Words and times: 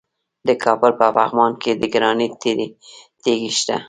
د 0.47 0.49
کابل 0.63 0.91
په 0.99 1.07
پغمان 1.17 1.51
کې 1.61 1.71
د 1.81 1.83
ګرانیټ 1.93 2.33
تیږې 3.23 3.51
شته. 3.59 3.75